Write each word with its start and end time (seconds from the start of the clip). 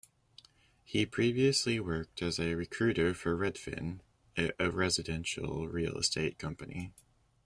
He 0.83 1.05
previously 1.05 1.79
worked 1.79 2.23
as 2.23 2.39
a 2.39 2.55
recruiter 2.55 3.13
for 3.13 3.37
Redfin, 3.37 3.99
a 4.35 4.71
residential 4.71 5.67
real 5.67 5.95
estate 5.99 6.39
company. 6.39 6.91